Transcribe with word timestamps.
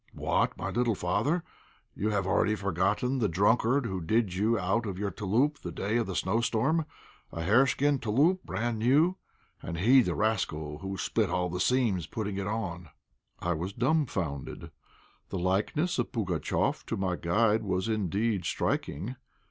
"What, 0.15 0.57
my 0.57 0.71
little 0.71 0.95
father, 0.95 1.43
you 1.93 2.09
have 2.09 2.25
already 2.25 2.55
forgotten 2.55 3.19
the 3.19 3.27
drunkard 3.29 3.85
who 3.85 4.01
did 4.01 4.33
you 4.33 4.57
out 4.57 4.87
of 4.87 4.97
your 4.97 5.11
'touloup' 5.11 5.59
the 5.59 5.71
day 5.71 5.97
of 5.97 6.07
the 6.07 6.15
snowstorm, 6.15 6.87
a 7.31 7.43
hareskin 7.43 7.99
'touloup,' 7.99 8.43
brand 8.43 8.79
new. 8.79 9.17
And 9.61 9.77
he, 9.77 10.01
the 10.01 10.15
rascal, 10.15 10.79
who 10.79 10.97
split 10.97 11.29
all 11.29 11.51
the 11.51 11.59
seams 11.59 12.07
putting 12.07 12.37
it 12.39 12.47
on." 12.47 12.89
I 13.41 13.53
was 13.53 13.73
dumbfounded. 13.73 14.71
The 15.29 15.37
likeness 15.37 15.99
of 15.99 16.11
Pugatchéf 16.11 16.83
to 16.87 16.97
my 16.97 17.15
guide 17.15 17.61
was 17.61 17.87
indeed 17.87 18.43
striking. 18.45 19.17